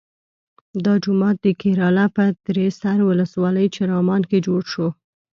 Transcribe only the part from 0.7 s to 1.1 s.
دا